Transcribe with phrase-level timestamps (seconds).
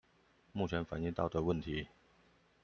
[0.51, 1.87] 目前反應到的問題